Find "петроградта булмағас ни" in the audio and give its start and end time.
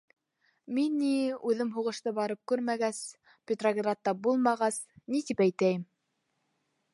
3.51-5.23